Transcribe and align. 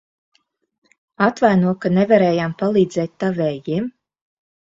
Atvaino, 1.25 1.73
ka 1.83 1.91
nevarējām 1.97 2.55
palīdzēt 2.63 3.13
tavējiem. 3.25 3.91